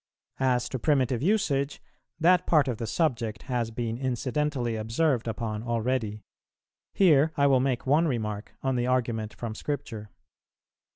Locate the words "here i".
6.91-7.45